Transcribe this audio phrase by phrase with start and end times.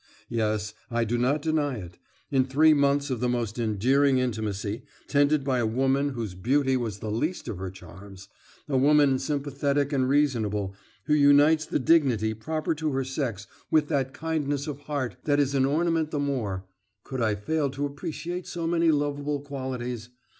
[0.29, 1.99] Yes, I do not deny it.
[2.31, 6.97] In three months of the most endearing intimacy, tended by a woman whose beauty was
[7.01, 8.27] the least of her charms,
[8.67, 10.73] a woman sympathetic and reasonable,
[11.05, 15.53] who unites the dignity proper to her sex with that kindness of heart that is
[15.53, 16.65] an ornament the more
[17.03, 20.09] could I fail to appreciate so many lovable qualities?